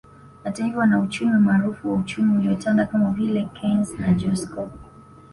Hata 0.43 0.63
hivyo 0.65 0.79
wanauchumi 0.79 1.31
maarufu 1.39 1.89
wa 1.89 1.97
uchumi 1.99 2.37
uliotanda 2.37 2.85
kama 2.85 3.11
vile 3.11 3.49
Keynes 3.53 3.99
na 3.99 4.13
Joskow 4.13 4.69